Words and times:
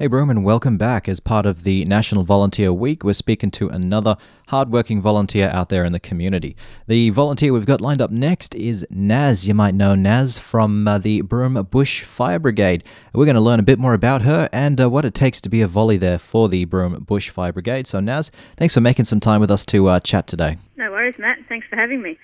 Hey, 0.00 0.06
Broome, 0.06 0.30
and 0.30 0.42
welcome 0.42 0.78
back. 0.78 1.10
As 1.10 1.20
part 1.20 1.44
of 1.44 1.62
the 1.62 1.84
National 1.84 2.24
Volunteer 2.24 2.72
Week, 2.72 3.04
we're 3.04 3.12
speaking 3.12 3.50
to 3.50 3.68
another 3.68 4.16
hardworking 4.48 5.02
volunteer 5.02 5.50
out 5.52 5.68
there 5.68 5.84
in 5.84 5.92
the 5.92 6.00
community. 6.00 6.56
The 6.86 7.10
volunteer 7.10 7.52
we've 7.52 7.66
got 7.66 7.82
lined 7.82 8.00
up 8.00 8.10
next 8.10 8.54
is 8.54 8.86
Naz. 8.88 9.46
You 9.46 9.52
might 9.52 9.74
know 9.74 9.94
Naz 9.94 10.38
from 10.38 10.88
uh, 10.88 10.96
the 10.96 11.20
Broome 11.20 11.62
Bush 11.70 12.00
Fire 12.00 12.38
Brigade. 12.38 12.82
We're 13.12 13.26
going 13.26 13.34
to 13.34 13.42
learn 13.42 13.60
a 13.60 13.62
bit 13.62 13.78
more 13.78 13.92
about 13.92 14.22
her 14.22 14.48
and 14.54 14.80
uh, 14.80 14.88
what 14.88 15.04
it 15.04 15.12
takes 15.12 15.38
to 15.42 15.50
be 15.50 15.60
a 15.60 15.68
volley 15.68 15.98
there 15.98 16.18
for 16.18 16.48
the 16.48 16.64
Broome 16.64 17.04
Bush 17.04 17.28
Fire 17.28 17.52
Brigade. 17.52 17.86
So, 17.86 18.00
Naz, 18.00 18.30
thanks 18.56 18.72
for 18.72 18.80
making 18.80 19.04
some 19.04 19.20
time 19.20 19.42
with 19.42 19.50
us 19.50 19.66
to 19.66 19.88
uh, 19.88 20.00
chat 20.00 20.26
today. 20.26 20.56
No 20.78 20.90
worries, 20.92 21.16
Matt. 21.18 21.40
Thanks 21.46 21.66
for 21.68 21.76
having 21.76 22.00
me. 22.00 22.18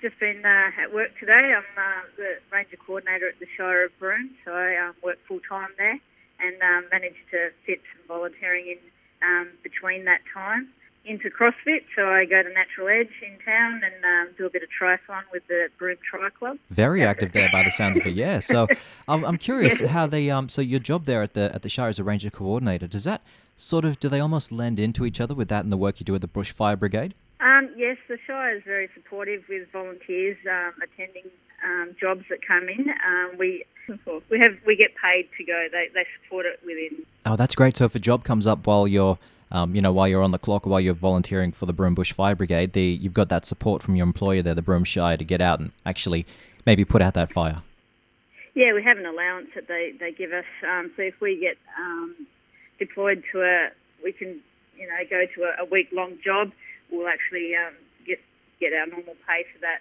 Just 0.00 0.18
been 0.18 0.44
uh, 0.44 0.82
at 0.82 0.92
work 0.92 1.10
today. 1.20 1.54
I'm 1.56 1.62
uh, 1.78 2.02
the 2.16 2.38
ranger 2.50 2.78
coordinator 2.84 3.28
at 3.28 3.38
the 3.38 3.46
Shire 3.56 3.84
of 3.84 3.96
Broome, 4.00 4.30
so 4.44 4.50
I 4.50 4.88
um, 4.88 4.96
work 5.04 5.18
full 5.28 5.38
time 5.48 5.68
there 5.78 6.00
and 6.42 6.56
um, 6.62 6.88
managed 6.90 7.24
to 7.30 7.50
fit 7.66 7.80
some 7.94 8.06
volunteering 8.08 8.66
in 8.66 8.78
um, 9.22 9.48
between 9.62 10.04
that 10.04 10.20
time 10.32 10.68
into 11.04 11.30
CrossFit. 11.30 11.82
So 11.96 12.08
I 12.08 12.24
go 12.24 12.42
to 12.42 12.48
Natural 12.52 12.88
Edge 12.88 13.10
in 13.22 13.38
town 13.44 13.82
and 13.84 14.04
um, 14.04 14.34
do 14.36 14.46
a 14.46 14.50
bit 14.50 14.62
of 14.62 14.68
triathlon 14.70 15.22
with 15.32 15.46
the 15.48 15.68
Broome 15.78 15.98
Tri 16.08 16.28
Club. 16.30 16.58
Very 16.70 17.04
active 17.04 17.32
there, 17.32 17.48
by 17.52 17.64
the 17.64 17.70
sounds 17.70 17.98
of 17.98 18.06
it. 18.06 18.14
Yeah. 18.14 18.40
So 18.40 18.68
I'm, 19.08 19.24
I'm 19.24 19.38
curious 19.38 19.80
how 19.80 20.06
they 20.06 20.30
um. 20.30 20.48
So 20.48 20.62
your 20.62 20.80
job 20.80 21.06
there 21.06 21.22
at 21.22 21.34
the 21.34 21.52
at 21.54 21.62
the 21.62 21.68
Shire 21.68 21.88
as 21.88 21.98
a 21.98 22.04
ranger 22.04 22.30
coordinator 22.30 22.86
does 22.86 23.04
that 23.04 23.22
sort 23.56 23.84
of 23.84 24.00
do 24.00 24.08
they 24.08 24.20
almost 24.20 24.50
lend 24.52 24.80
into 24.80 25.04
each 25.04 25.20
other 25.20 25.34
with 25.34 25.48
that 25.48 25.64
and 25.64 25.72
the 25.72 25.76
work 25.76 26.00
you 26.00 26.04
do 26.04 26.14
at 26.14 26.20
the 26.20 26.28
Bush 26.28 26.52
Fire 26.52 26.76
Brigade? 26.76 27.14
Um, 27.40 27.70
yes, 27.76 27.96
the 28.08 28.18
Shire 28.26 28.56
is 28.56 28.62
very 28.64 28.88
supportive 28.94 29.42
with 29.48 29.70
volunteers 29.72 30.36
um, 30.48 30.74
attending 30.82 31.30
um, 31.64 31.94
jobs 32.00 32.24
that 32.30 32.38
come 32.46 32.68
in. 32.68 32.88
Um, 32.90 33.38
we 33.38 33.64
we 34.30 34.38
have 34.38 34.52
we 34.66 34.76
get 34.76 34.90
paid 35.02 35.28
to 35.38 35.44
go. 35.44 35.66
They 35.70 35.88
they 35.94 36.06
support 36.22 36.46
it 36.46 36.60
within. 36.64 37.04
Oh, 37.24 37.36
that's 37.36 37.54
great. 37.54 37.76
So 37.76 37.84
if 37.84 37.94
a 37.94 37.98
job 37.98 38.24
comes 38.24 38.46
up 38.46 38.66
while 38.66 38.86
you're 38.86 39.18
um, 39.52 39.74
you 39.74 39.82
know, 39.82 39.92
while 39.92 40.08
you're 40.08 40.22
on 40.22 40.30
the 40.30 40.38
clock 40.38 40.66
or 40.66 40.70
while 40.70 40.80
you're 40.80 40.94
volunteering 40.94 41.52
for 41.52 41.66
the 41.66 41.74
Broome 41.74 41.94
Bush 41.94 42.10
Fire 42.10 42.34
Brigade, 42.34 42.72
the, 42.72 42.82
you've 42.82 43.12
got 43.12 43.28
that 43.28 43.44
support 43.44 43.82
from 43.82 43.96
your 43.96 44.04
employer 44.04 44.40
there, 44.40 44.54
the 44.54 44.62
Broome 44.62 44.84
Shire, 44.84 45.18
to 45.18 45.24
get 45.24 45.42
out 45.42 45.60
and 45.60 45.72
actually 45.84 46.24
maybe 46.64 46.86
put 46.86 47.02
out 47.02 47.12
that 47.14 47.30
fire. 47.30 47.62
Yeah, 48.54 48.72
we 48.72 48.82
have 48.82 48.96
an 48.96 49.04
allowance 49.04 49.48
that 49.54 49.68
they, 49.68 49.92
they 50.00 50.10
give 50.10 50.32
us. 50.32 50.46
Um, 50.66 50.90
so 50.96 51.02
if 51.02 51.20
we 51.20 51.38
get 51.38 51.58
um, 51.78 52.26
deployed 52.78 53.24
to 53.32 53.42
a, 53.42 53.68
we 54.02 54.12
can, 54.12 54.40
you 54.76 54.88
know, 54.88 54.96
go 55.10 55.26
to 55.34 55.42
a, 55.42 55.64
a 55.64 55.68
week 55.70 55.88
long 55.92 56.16
job, 56.24 56.50
we'll 56.90 57.08
actually 57.08 57.52
um, 57.54 57.74
get 58.06 58.20
get 58.58 58.72
our 58.72 58.86
normal 58.86 59.16
pay 59.28 59.44
for 59.52 59.60
that 59.60 59.80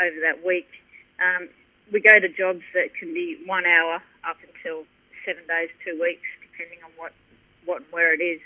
over 0.00 0.16
that 0.20 0.46
week. 0.46 0.68
We 1.92 2.00
go 2.00 2.20
to 2.20 2.28
jobs 2.28 2.62
that 2.74 2.94
can 2.98 3.12
be 3.12 3.38
one 3.46 3.66
hour 3.66 4.02
up 4.28 4.36
until 4.46 4.84
seven 5.26 5.42
days, 5.48 5.70
two 5.84 5.98
weeks, 6.00 6.22
depending 6.40 6.78
on 6.84 6.90
what, 6.96 7.12
what 7.64 7.78
and 7.78 7.86
where 7.90 8.14
it 8.14 8.22
is. 8.22 8.40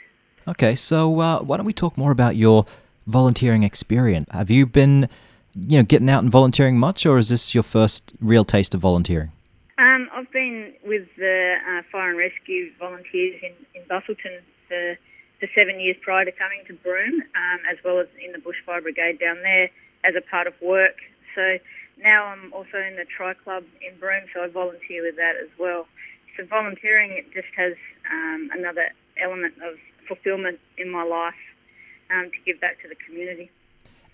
Okay, 0.46 0.74
so 0.74 1.20
uh, 1.20 1.40
why 1.40 1.56
don't 1.56 1.66
we 1.66 1.72
talk 1.72 1.96
more 1.96 2.10
about 2.10 2.36
your 2.36 2.66
volunteering 3.06 3.62
experience? 3.62 4.28
Have 4.30 4.50
you 4.50 4.66
been, 4.66 5.08
you 5.54 5.78
know, 5.78 5.82
getting 5.82 6.08
out 6.10 6.22
and 6.22 6.30
volunteering 6.30 6.78
much, 6.78 7.06
or 7.06 7.18
is 7.18 7.28
this 7.28 7.54
your 7.54 7.62
first 7.62 8.12
real 8.20 8.44
taste 8.44 8.74
of 8.74 8.80
volunteering? 8.80 9.32
Um, 9.78 10.08
I've 10.12 10.30
been 10.32 10.72
with 10.84 11.08
the 11.16 11.56
uh, 11.68 11.82
fire 11.90 12.10
and 12.10 12.18
rescue 12.18 12.70
volunteers 12.78 13.40
in, 13.42 13.52
in 13.74 13.86
Busselton 13.88 14.40
for, 14.68 14.96
for 15.40 15.48
seven 15.54 15.80
years 15.80 15.96
prior 16.02 16.24
to 16.24 16.32
coming 16.32 16.62
to 16.68 16.74
Broome, 16.74 17.22
um, 17.22 17.60
as 17.70 17.78
well 17.84 17.98
as 17.98 18.06
in 18.24 18.32
the 18.32 18.38
Bushfire 18.38 18.82
Brigade 18.82 19.18
down 19.18 19.36
there 19.42 19.70
as 20.04 20.14
a 20.16 20.20
part 20.30 20.46
of 20.46 20.54
work. 20.62 20.96
So 21.34 21.58
now 22.04 22.26
I'm 22.26 22.52
also 22.52 22.78
in 22.78 22.96
the 22.96 23.06
Tri 23.16 23.34
Club 23.34 23.64
in 23.80 23.98
Broome, 23.98 24.24
so 24.32 24.42
I 24.42 24.48
volunteer 24.48 25.02
with 25.02 25.16
that 25.16 25.34
as 25.42 25.48
well. 25.58 25.86
So 26.36 26.44
volunteering 26.44 27.12
it 27.12 27.32
just 27.32 27.48
has 27.56 27.72
um, 28.12 28.50
another 28.52 28.90
element 29.20 29.54
of 29.66 29.78
fulfilment 30.06 30.60
in 30.76 30.90
my 30.90 31.02
life 31.02 31.34
um, 32.10 32.30
to 32.30 32.36
give 32.44 32.60
back 32.60 32.80
to 32.82 32.88
the 32.88 32.96
community. 33.06 33.50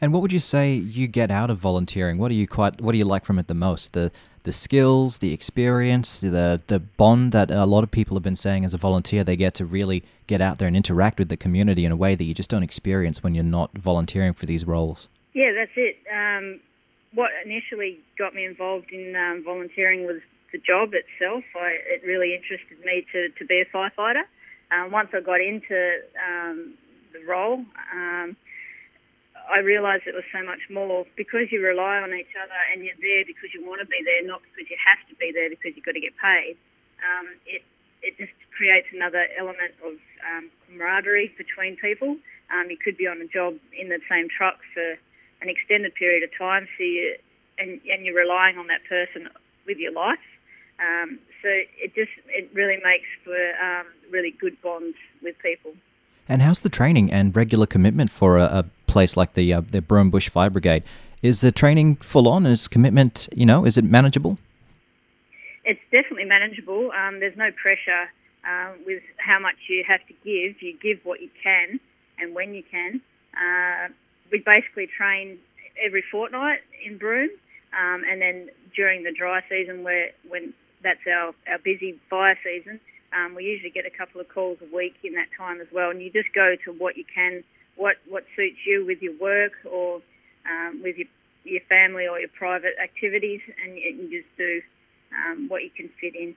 And 0.00 0.12
what 0.12 0.22
would 0.22 0.32
you 0.32 0.40
say 0.40 0.74
you 0.74 1.08
get 1.08 1.30
out 1.30 1.50
of 1.50 1.58
volunteering? 1.58 2.16
What 2.16 2.28
do 2.28 2.34
you 2.34 2.46
quite 2.46 2.80
what 2.80 2.92
do 2.92 2.98
you 2.98 3.04
like 3.04 3.24
from 3.24 3.38
it 3.38 3.48
the 3.48 3.54
most? 3.54 3.92
The 3.92 4.10
the 4.44 4.52
skills, 4.52 5.18
the 5.18 5.34
experience, 5.34 6.20
the 6.20 6.62
the 6.68 6.78
bond 6.78 7.32
that 7.32 7.50
a 7.50 7.66
lot 7.66 7.84
of 7.84 7.90
people 7.90 8.16
have 8.16 8.22
been 8.22 8.36
saying 8.36 8.64
as 8.64 8.72
a 8.72 8.78
volunteer 8.78 9.24
they 9.24 9.36
get 9.36 9.52
to 9.54 9.66
really 9.66 10.02
get 10.26 10.40
out 10.40 10.58
there 10.58 10.68
and 10.68 10.76
interact 10.76 11.18
with 11.18 11.28
the 11.28 11.36
community 11.36 11.84
in 11.84 11.92
a 11.92 11.96
way 11.96 12.14
that 12.14 12.24
you 12.24 12.32
just 12.32 12.48
don't 12.48 12.62
experience 12.62 13.22
when 13.22 13.34
you're 13.34 13.44
not 13.44 13.76
volunteering 13.76 14.32
for 14.32 14.46
these 14.46 14.66
roles. 14.66 15.08
Yeah, 15.34 15.52
that's 15.52 15.72
it. 15.76 15.96
Um, 16.10 16.60
what 17.14 17.30
initially 17.44 17.98
got 18.18 18.34
me 18.34 18.44
involved 18.44 18.92
in 18.92 19.14
um, 19.16 19.42
volunteering 19.44 20.06
was 20.06 20.22
the 20.52 20.58
job 20.58 20.94
itself. 20.94 21.44
I, 21.54 21.78
it 21.98 22.06
really 22.06 22.34
interested 22.34 22.78
me 22.84 23.06
to, 23.12 23.30
to 23.38 23.44
be 23.46 23.62
a 23.62 23.68
firefighter. 23.70 24.26
Um, 24.70 24.90
once 24.90 25.10
I 25.14 25.20
got 25.20 25.40
into 25.40 25.74
um, 26.18 26.74
the 27.12 27.22
role, 27.26 27.66
um, 27.90 28.36
I 29.50 29.58
realised 29.58 30.06
it 30.06 30.14
was 30.14 30.26
so 30.30 30.46
much 30.46 30.62
more 30.70 31.06
because 31.18 31.50
you 31.50 31.58
rely 31.58 31.98
on 31.98 32.14
each 32.14 32.30
other 32.38 32.54
and 32.70 32.86
you're 32.86 32.98
there 33.02 33.26
because 33.26 33.50
you 33.50 33.66
want 33.66 33.82
to 33.82 33.88
be 33.90 33.98
there, 34.06 34.22
not 34.22 34.42
because 34.46 34.70
you 34.70 34.78
have 34.78 35.02
to 35.10 35.14
be 35.18 35.34
there 35.34 35.50
because 35.50 35.74
you've 35.74 35.86
got 35.86 35.98
to 35.98 36.02
get 36.02 36.14
paid. 36.14 36.54
Um, 37.02 37.34
it 37.46 37.66
it 38.00 38.16
just 38.16 38.32
creates 38.56 38.88
another 38.94 39.26
element 39.36 39.76
of 39.84 39.98
um, 40.24 40.48
camaraderie 40.64 41.34
between 41.36 41.76
people. 41.76 42.16
You 42.70 42.78
could 42.78 42.96
be 42.96 43.08
on 43.10 43.18
a 43.20 43.26
job 43.26 43.58
in 43.74 43.88
the 43.90 43.98
same 44.08 44.28
truck 44.30 44.62
for 44.72 44.94
an 45.42 45.48
extended 45.48 45.94
period 45.94 46.22
of 46.22 46.30
time, 46.36 46.68
so 46.76 46.84
you, 46.84 47.16
and, 47.58 47.80
and 47.90 48.04
you're 48.04 48.16
relying 48.16 48.58
on 48.58 48.66
that 48.68 48.84
person 48.88 49.28
with 49.66 49.78
your 49.78 49.92
life. 49.92 50.18
Um, 50.80 51.18
so 51.42 51.48
it 51.48 51.94
just 51.94 52.10
it 52.28 52.50
really 52.54 52.78
makes 52.82 53.06
for 53.24 53.36
um, 53.62 53.86
really 54.10 54.34
good 54.40 54.60
bonds 54.62 54.96
with 55.22 55.36
people. 55.42 55.74
And 56.28 56.42
how's 56.42 56.60
the 56.60 56.68
training 56.68 57.12
and 57.12 57.34
regular 57.34 57.66
commitment 57.66 58.10
for 58.10 58.38
a, 58.38 58.44
a 58.44 58.64
place 58.86 59.16
like 59.16 59.34
the 59.34 59.52
uh, 59.52 59.62
the 59.70 59.82
Broome 59.82 60.10
Bush 60.10 60.28
Fire 60.28 60.50
Brigade? 60.50 60.84
Is 61.22 61.42
the 61.42 61.52
training 61.52 61.96
full 61.96 62.28
on? 62.28 62.46
Is 62.46 62.66
commitment 62.66 63.28
you 63.34 63.44
know 63.44 63.66
is 63.66 63.76
it 63.76 63.84
manageable? 63.84 64.38
It's 65.64 65.80
definitely 65.92 66.24
manageable. 66.24 66.90
Um, 66.92 67.20
there's 67.20 67.36
no 67.36 67.50
pressure 67.52 68.08
uh, 68.48 68.72
with 68.86 69.02
how 69.18 69.38
much 69.38 69.56
you 69.68 69.84
have 69.86 70.00
to 70.06 70.14
give. 70.24 70.62
You 70.62 70.76
give 70.82 71.04
what 71.04 71.20
you 71.20 71.28
can 71.42 71.78
and 72.18 72.34
when 72.34 72.54
you 72.54 72.62
can. 72.62 73.00
Uh, 73.34 73.88
we 74.30 74.42
basically 74.44 74.86
train 74.86 75.38
every 75.84 76.04
fortnight 76.10 76.60
in 76.84 76.98
Broome, 76.98 77.30
um, 77.72 78.02
and 78.08 78.20
then 78.20 78.50
during 78.74 79.04
the 79.04 79.12
dry 79.12 79.42
season, 79.48 79.82
where 79.82 80.10
when 80.28 80.54
that's 80.82 81.00
our, 81.06 81.34
our 81.50 81.58
busy 81.62 81.98
fire 82.08 82.38
season, 82.42 82.80
um, 83.12 83.34
we 83.34 83.44
usually 83.44 83.70
get 83.70 83.86
a 83.86 83.90
couple 83.90 84.20
of 84.20 84.28
calls 84.28 84.58
a 84.62 84.74
week 84.74 84.94
in 85.02 85.14
that 85.14 85.28
time 85.36 85.60
as 85.60 85.66
well. 85.72 85.90
And 85.90 86.00
you 86.00 86.10
just 86.10 86.32
go 86.34 86.54
to 86.64 86.72
what 86.72 86.96
you 86.96 87.04
can, 87.12 87.42
what 87.76 87.96
what 88.08 88.24
suits 88.36 88.58
you 88.66 88.84
with 88.86 89.02
your 89.02 89.14
work 89.20 89.52
or 89.70 90.00
um, 90.48 90.80
with 90.82 90.96
your 90.96 91.08
your 91.44 91.60
family 91.68 92.06
or 92.06 92.18
your 92.20 92.28
private 92.28 92.74
activities, 92.82 93.40
and 93.64 93.76
you 93.76 94.22
just 94.22 94.36
do 94.36 94.60
um, 95.16 95.48
what 95.48 95.62
you 95.62 95.70
can 95.70 95.88
fit 96.00 96.14
in. 96.14 96.34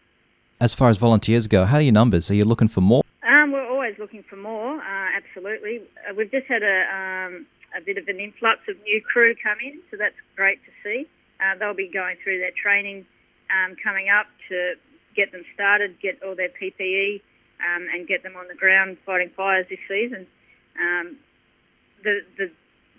As 0.60 0.74
far 0.74 0.90
as 0.90 0.98
volunteers 0.98 1.48
go, 1.48 1.66
how 1.66 1.78
are 1.78 1.82
your 1.82 1.94
numbers? 1.94 2.32
Are 2.32 2.36
you 2.36 2.46
looking 2.46 2.70
for 2.70 2.82
more? 2.82 3.04
Um, 3.28 3.52
we're 3.52 3.70
always 3.70 3.96
looking 4.00 4.24
for 4.30 4.38
more. 4.38 4.78
Uh, 4.78 5.08
absolutely, 5.18 5.82
uh, 6.10 6.14
we've 6.16 6.32
just 6.32 6.48
had 6.48 6.64
a 6.64 7.28
um, 7.28 7.46
a 7.76 7.82
bit 7.82 7.98
of 7.98 8.08
an 8.08 8.20
influx 8.20 8.62
of 8.70 8.76
new 8.84 9.02
crew 9.02 9.36
come 9.42 9.58
in, 9.64 9.82
so 9.90 9.98
that's 9.98 10.18
great 10.36 10.60
to 10.66 10.72
see. 10.84 11.08
Uh, 11.42 11.58
they'll 11.58 11.74
be 11.74 11.90
going 11.92 12.18
through 12.24 12.40
their 12.40 12.54
training 12.56 13.06
um, 13.50 13.76
coming 13.84 14.08
up 14.10 14.28
to 14.50 14.76
get 15.16 15.32
them 15.32 15.44
started, 15.54 16.00
get 16.02 16.22
all 16.24 16.36
their 16.36 16.50
PPE, 16.50 17.22
um, 17.62 17.88
and 17.94 18.08
get 18.08 18.24
them 18.24 18.36
on 18.36 18.48
the 18.48 18.56
ground 18.56 18.98
fighting 19.06 19.30
fires 19.36 19.66
this 19.70 19.80
season. 19.88 20.28
Um, 20.80 21.18
the 22.04 22.22
the 22.38 22.52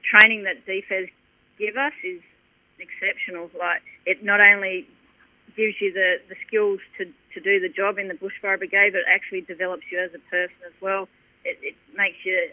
training 0.05 0.45
that 0.45 0.67
DFES 0.67 1.11
give 1.59 1.77
us 1.77 1.93
is 2.05 2.21
exceptional. 2.79 3.51
Like 3.59 3.83
it 4.07 4.23
not 4.23 4.41
only 4.41 4.87
gives 5.57 5.75
you 5.81 5.93
the, 5.93 6.19
the 6.29 6.35
skills 6.47 6.81
to, 6.99 7.07
to 7.07 7.39
do 7.41 7.61
the 7.61 7.69
job 7.69 7.99
in 7.99 8.09
the 8.09 8.15
bushfire 8.15 8.59
brigade, 8.59 8.91
but 8.93 9.07
it 9.07 9.11
actually 9.13 9.43
develops 9.43 9.85
you 9.91 10.03
as 10.03 10.11
a 10.15 10.23
person 10.31 10.59
as 10.67 10.75
well. 10.81 11.09
It, 11.45 11.59
it 11.63 11.77
makes 11.95 12.19
you 12.25 12.51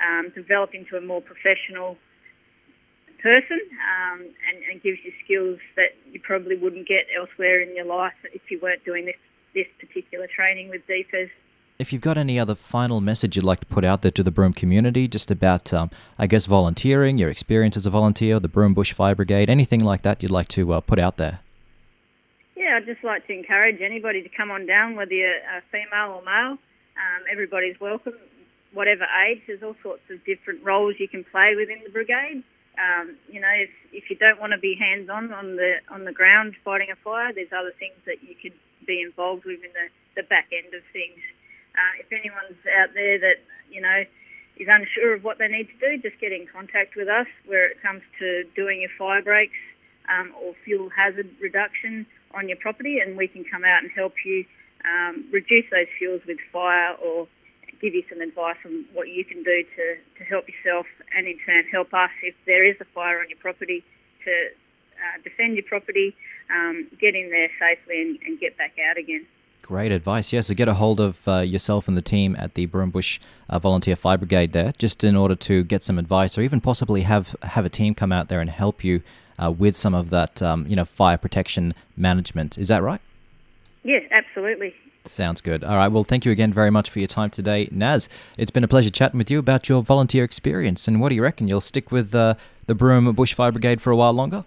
um, 0.00 0.32
develop 0.34 0.74
into 0.74 0.96
a 0.96 1.00
more 1.00 1.20
professional 1.20 1.96
person 3.22 3.60
um, 3.82 4.20
and, 4.20 4.62
and, 4.70 4.82
gives 4.82 4.98
you 5.04 5.12
skills 5.24 5.58
that 5.74 5.96
you 6.12 6.20
probably 6.20 6.56
wouldn't 6.56 6.86
get 6.86 7.06
elsewhere 7.18 7.60
in 7.60 7.74
your 7.74 7.86
life 7.86 8.12
if 8.32 8.42
you 8.50 8.60
weren't 8.62 8.84
doing 8.84 9.06
this, 9.06 9.16
this 9.54 9.66
particular 9.80 10.28
training 10.34 10.68
with 10.68 10.82
DFES. 10.86 11.30
If 11.78 11.92
you've 11.92 12.02
got 12.02 12.16
any 12.16 12.38
other 12.38 12.54
final 12.54 13.00
message 13.00 13.36
you'd 13.36 13.44
like 13.44 13.60
to 13.60 13.66
put 13.66 13.84
out 13.84 14.02
there 14.02 14.10
to 14.12 14.22
the 14.22 14.30
Broome 14.30 14.52
community, 14.52 15.08
just 15.08 15.30
about, 15.30 15.74
um, 15.74 15.90
I 16.18 16.26
guess, 16.26 16.46
volunteering, 16.46 17.18
your 17.18 17.28
experience 17.28 17.76
as 17.76 17.84
a 17.84 17.90
volunteer, 17.90 18.40
the 18.40 18.48
Broome 18.48 18.74
Bush 18.74 18.92
Fire 18.92 19.14
Brigade, 19.14 19.50
anything 19.50 19.84
like 19.84 20.02
that 20.02 20.22
you'd 20.22 20.30
like 20.30 20.48
to 20.48 20.72
uh, 20.72 20.80
put 20.80 20.98
out 20.98 21.16
there? 21.16 21.40
Yeah, 22.56 22.78
I'd 22.78 22.86
just 22.86 23.04
like 23.04 23.26
to 23.26 23.32
encourage 23.32 23.80
anybody 23.82 24.22
to 24.22 24.28
come 24.34 24.50
on 24.50 24.66
down, 24.66 24.96
whether 24.96 25.12
you're 25.12 25.28
a 25.28 25.62
female 25.70 26.16
or 26.16 26.22
male. 26.22 26.52
Um, 26.96 27.24
everybody's 27.30 27.78
welcome 27.78 28.14
whatever 28.72 29.06
age. 29.28 29.42
There's 29.46 29.62
all 29.62 29.76
sorts 29.82 30.02
of 30.10 30.24
different 30.24 30.64
roles 30.64 30.96
you 30.98 31.08
can 31.08 31.24
play 31.24 31.54
within 31.56 31.80
the 31.84 31.90
brigade. 31.90 32.42
Um, 32.76 33.16
you 33.28 33.40
know, 33.40 33.52
if, 33.56 33.70
if 33.92 34.10
you 34.10 34.16
don't 34.16 34.40
want 34.40 34.52
to 34.52 34.58
be 34.58 34.76
hands 34.76 35.08
on 35.08 35.32
on 35.32 35.56
the 35.56 35.80
on 35.90 36.04
the 36.04 36.12
ground 36.12 36.54
fighting 36.64 36.88
a 36.92 36.96
fire, 36.96 37.32
there's 37.32 37.52
other 37.52 37.72
things 37.78 37.96
that 38.04 38.22
you 38.22 38.34
could 38.36 38.52
be 38.86 39.00
involved 39.00 39.44
with 39.44 39.64
in 39.64 39.72
the, 39.72 39.88
the 40.20 40.26
back 40.28 40.48
end 40.52 40.74
of 40.74 40.82
things. 40.92 41.18
Uh, 41.72 42.00
if 42.00 42.12
anyone's 42.12 42.60
out 42.76 42.92
there 42.92 43.18
that 43.18 43.40
you 43.72 43.80
know 43.80 44.04
is 44.56 44.68
unsure 44.68 45.14
of 45.14 45.24
what 45.24 45.38
they 45.38 45.48
need 45.48 45.68
to 45.68 45.78
do, 45.80 46.02
just 46.02 46.20
get 46.20 46.32
in 46.32 46.46
contact 46.46 46.96
with 46.96 47.08
us 47.08 47.26
where 47.46 47.68
it 47.68 47.80
comes 47.80 48.02
to 48.18 48.44
doing 48.54 48.80
your 48.80 48.92
fire 48.98 49.22
breaks 49.22 49.60
um, 50.08 50.32
or 50.40 50.54
fuel 50.64 50.88
hazard 50.88 51.28
reduction 51.40 52.06
on 52.34 52.48
your 52.48 52.56
property, 52.58 52.98
and 53.00 53.16
we 53.16 53.28
can 53.28 53.44
come 53.44 53.64
out 53.64 53.82
and 53.82 53.90
help 53.92 54.12
you 54.24 54.44
um, 54.84 55.24
reduce 55.32 55.64
those 55.70 55.88
fuels 55.98 56.20
with 56.26 56.38
fire 56.52 56.94
or 57.02 57.28
give 57.80 57.94
you 57.94 58.02
some 58.08 58.20
advice 58.20 58.56
on 58.64 58.84
what 58.92 59.08
you 59.08 59.24
can 59.24 59.42
do 59.42 59.64
to, 59.76 59.96
to 60.18 60.24
help 60.24 60.46
yourself 60.48 60.86
and 61.16 61.26
in 61.26 61.38
turn 61.44 61.64
help 61.70 61.92
us 61.94 62.10
if 62.22 62.34
there 62.46 62.64
is 62.64 62.76
a 62.80 62.84
fire 62.86 63.20
on 63.20 63.28
your 63.28 63.38
property 63.38 63.84
to 64.24 64.30
uh, 64.96 65.22
defend 65.22 65.54
your 65.54 65.64
property, 65.64 66.14
um, 66.54 66.86
get 67.00 67.14
in 67.14 67.30
there 67.30 67.48
safely 67.60 68.00
and, 68.00 68.18
and, 68.26 68.40
get 68.40 68.56
back 68.56 68.72
out 68.90 68.96
again. 68.96 69.26
Great 69.62 69.92
advice. 69.92 70.32
Yes, 70.32 70.46
yeah, 70.46 70.48
so 70.48 70.54
get 70.54 70.68
a 70.68 70.74
hold 70.74 71.00
of 71.00 71.26
uh, 71.28 71.38
yourself 71.38 71.88
and 71.88 71.96
the 71.96 72.02
team 72.02 72.36
at 72.38 72.54
the 72.54 72.66
Broome 72.66 72.90
Bush 72.90 73.18
uh, 73.50 73.58
Volunteer 73.58 73.96
Fire 73.96 74.16
Brigade 74.16 74.52
there, 74.52 74.72
just 74.78 75.02
in 75.04 75.16
order 75.16 75.34
to 75.34 75.64
get 75.64 75.82
some 75.82 75.98
advice, 75.98 76.38
or 76.38 76.42
even 76.42 76.60
possibly 76.60 77.02
have 77.02 77.34
have 77.42 77.64
a 77.64 77.68
team 77.68 77.94
come 77.94 78.12
out 78.12 78.28
there 78.28 78.40
and 78.40 78.48
help 78.48 78.84
you 78.84 79.02
uh, 79.38 79.50
with 79.50 79.76
some 79.76 79.94
of 79.94 80.10
that, 80.10 80.40
um, 80.40 80.66
you 80.68 80.76
know, 80.76 80.84
fire 80.84 81.18
protection 81.18 81.74
management. 81.96 82.56
Is 82.58 82.68
that 82.68 82.82
right? 82.82 83.00
Yes, 83.82 84.02
absolutely. 84.10 84.74
Sounds 85.08 85.40
good. 85.40 85.64
All 85.64 85.76
right. 85.76 85.88
Well, 85.88 86.04
thank 86.04 86.24
you 86.24 86.32
again 86.32 86.52
very 86.52 86.70
much 86.70 86.90
for 86.90 86.98
your 86.98 87.08
time 87.08 87.30
today, 87.30 87.68
Naz. 87.70 88.08
It's 88.36 88.50
been 88.50 88.64
a 88.64 88.68
pleasure 88.68 88.90
chatting 88.90 89.18
with 89.18 89.30
you 89.30 89.38
about 89.38 89.68
your 89.68 89.82
volunteer 89.82 90.24
experience. 90.24 90.88
And 90.88 91.00
what 91.00 91.10
do 91.10 91.14
you 91.14 91.22
reckon? 91.22 91.48
You'll 91.48 91.60
stick 91.60 91.92
with 91.92 92.14
uh, 92.14 92.34
the 92.66 92.74
Broome 92.74 93.12
Bush 93.14 93.34
Fire 93.34 93.52
Brigade 93.52 93.80
for 93.80 93.90
a 93.90 93.96
while 93.96 94.12
longer? 94.12 94.44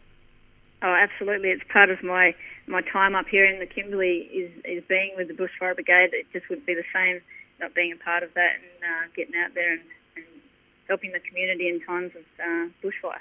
Oh, 0.82 0.94
absolutely. 0.94 1.50
It's 1.50 1.64
part 1.72 1.90
of 1.90 2.04
my, 2.04 2.34
my 2.68 2.82
time 2.82 3.16
up 3.16 3.28
here 3.28 3.46
in 3.46 3.60
the 3.60 3.66
Kimberley 3.66 4.30
is, 4.34 4.52
is 4.64 4.84
being 4.88 5.12
with 5.18 5.28
the 5.28 5.34
Bushfire 5.34 5.76
Brigade. 5.76 6.10
It 6.14 6.28
just 6.32 6.50
wouldn't 6.50 6.68
be 6.68 6.76
the 6.76 6.88
same 6.94 7.22
not 7.60 7.76
being 7.76 7.92
a 7.92 8.04
part 8.04 8.24
of 8.24 8.34
that 8.36 8.56
and 8.56 8.84
uh, 8.84 9.08
getting 9.16 9.36
out 9.36 9.54
there 9.54 9.74
and, 9.74 9.82
and 10.16 10.26
helping 10.88 11.12
the 11.12 11.20
community 11.20 11.68
in 11.68 11.82
times 11.82 12.12
of 12.16 12.24
uh, 12.40 12.70
bushfire. 12.82 13.20